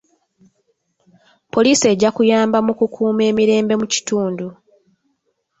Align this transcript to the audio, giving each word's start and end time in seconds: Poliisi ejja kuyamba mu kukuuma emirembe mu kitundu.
Poliisi 1.53 1.85
ejja 1.93 2.09
kuyamba 2.15 2.57
mu 2.65 2.73
kukuuma 2.79 3.21
emirembe 3.31 3.73
mu 3.81 3.87
kitundu. 3.93 4.47